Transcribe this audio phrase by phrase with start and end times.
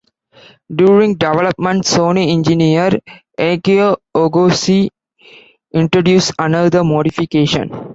[0.75, 2.89] During development, Sony engineer
[3.37, 4.89] Akio Ohgoshi
[5.75, 7.69] introduced another modification.